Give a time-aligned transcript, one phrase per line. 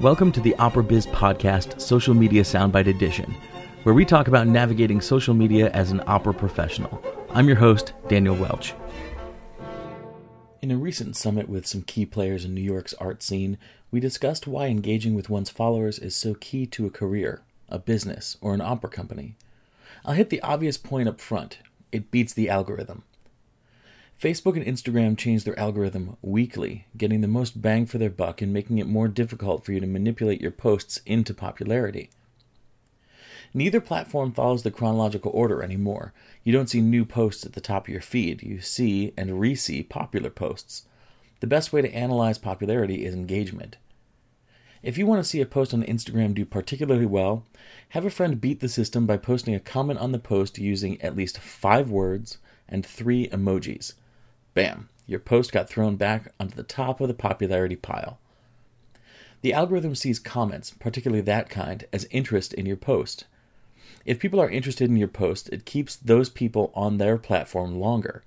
[0.00, 3.32] Welcome to the Opera Biz Podcast Social Media Soundbite Edition,
[3.84, 7.02] where we talk about navigating social media as an opera professional.
[7.30, 8.74] I'm your host, Daniel Welch.
[10.60, 13.56] In a recent summit with some key players in New York's art scene,
[13.90, 18.36] we discussed why engaging with one's followers is so key to a career, a business,
[18.40, 19.36] or an opera company.
[20.04, 21.58] I'll hit the obvious point up front
[21.92, 23.04] it beats the algorithm.
[24.20, 28.52] Facebook and Instagram change their algorithm weekly, getting the most bang for their buck and
[28.52, 32.10] making it more difficult for you to manipulate your posts into popularity.
[33.52, 36.12] Neither platform follows the chronological order anymore.
[36.42, 39.54] You don't see new posts at the top of your feed, you see and re
[39.54, 40.86] see popular posts.
[41.40, 43.76] The best way to analyze popularity is engagement.
[44.82, 47.44] If you want to see a post on Instagram do particularly well,
[47.90, 51.16] have a friend beat the system by posting a comment on the post using at
[51.16, 53.94] least five words and three emojis.
[54.54, 58.18] Bam, your post got thrown back onto the top of the popularity pile.
[59.42, 63.24] The algorithm sees comments, particularly that kind, as interest in your post.
[64.06, 68.22] If people are interested in your post, it keeps those people on their platform longer,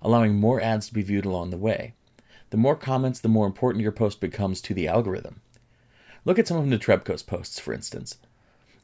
[0.00, 1.94] allowing more ads to be viewed along the way.
[2.50, 5.40] The more comments, the more important your post becomes to the algorithm.
[6.24, 8.18] Look at some of Netrebko's posts, for instance.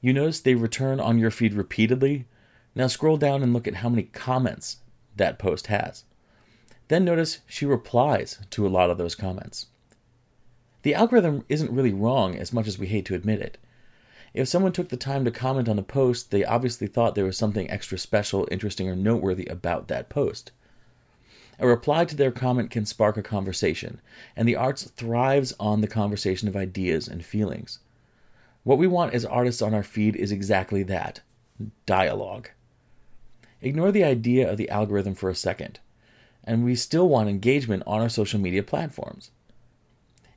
[0.00, 2.26] You notice they return on your feed repeatedly?
[2.74, 4.78] Now scroll down and look at how many comments
[5.16, 6.04] that post has.
[6.88, 9.66] Then notice she replies to a lot of those comments.
[10.82, 13.58] The algorithm isn't really wrong as much as we hate to admit it.
[14.32, 17.36] If someone took the time to comment on a post, they obviously thought there was
[17.36, 20.52] something extra special, interesting, or noteworthy about that post.
[21.58, 24.00] A reply to their comment can spark a conversation,
[24.36, 27.80] and the arts thrives on the conversation of ideas and feelings.
[28.62, 31.20] What we want as artists on our feed is exactly that
[31.84, 32.50] dialogue.
[33.60, 35.80] Ignore the idea of the algorithm for a second
[36.48, 39.30] and we still want engagement on our social media platforms.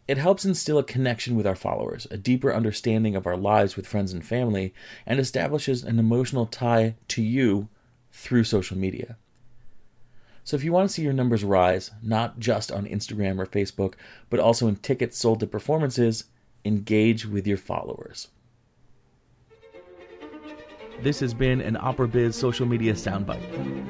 [0.10, 3.88] It helps instill a connection with our followers, a deeper understanding of our lives with
[3.88, 4.74] friends and family,
[5.06, 7.70] and establishes an emotional tie to you
[8.12, 9.16] through social media.
[10.44, 13.94] So if you want to see your numbers rise, not just on Instagram or Facebook,
[14.30, 16.26] but also in tickets sold to performances,
[16.66, 18.28] engage with your followers.
[21.02, 23.42] This has been an Opera Biz social media soundbite.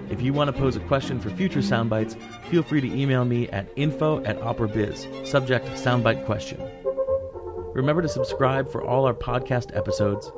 [0.10, 2.16] If you want to pose a question for future soundbites,
[2.50, 6.58] feel free to email me at info at operabiz, subject soundbite question.
[7.74, 10.32] Remember to subscribe for all our podcast episodes.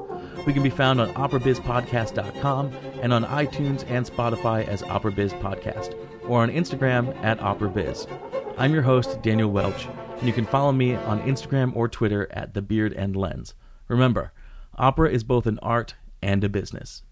[0.47, 2.73] We can be found on operabizpodcast.com
[3.03, 5.95] and on iTunes and Spotify as Opera Biz Podcast,
[6.27, 8.07] or on Instagram at Opera Biz.
[8.57, 12.55] I'm your host, Daniel Welch, and you can follow me on Instagram or Twitter at
[12.55, 13.53] The Beard and Lens.
[13.87, 14.31] Remember,
[14.75, 17.03] opera is both an art and a business.